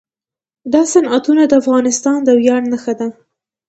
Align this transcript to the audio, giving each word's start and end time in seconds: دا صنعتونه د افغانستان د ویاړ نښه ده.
دا 0.73 0.81
صنعتونه 0.93 1.43
د 1.47 1.51
افغانستان 1.61 2.17
د 2.23 2.29
ویاړ 2.39 2.61
نښه 2.71 2.93
ده. 2.99 3.07